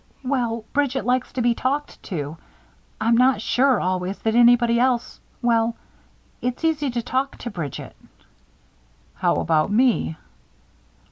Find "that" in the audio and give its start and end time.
4.23-4.33